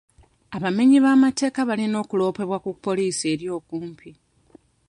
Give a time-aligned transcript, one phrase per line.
[0.55, 4.09] Abamenyi b'amateeka balina okuloopebwa ku poliisi eri okumpi.